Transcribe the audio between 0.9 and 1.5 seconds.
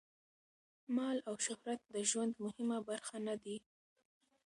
مال او